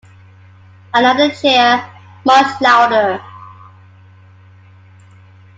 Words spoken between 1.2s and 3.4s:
cheer, much louder.